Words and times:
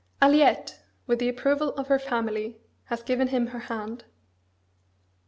Aliette, 0.19 0.79
with 1.05 1.19
the 1.19 1.29
approval 1.29 1.73
of 1.75 1.85
her 1.85 1.99
family, 1.99 2.57
has 2.85 3.03
given 3.03 3.27
him 3.27 3.45
her 3.53 3.59
hand. 3.69 4.05